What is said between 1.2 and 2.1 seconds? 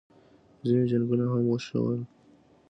هم وشول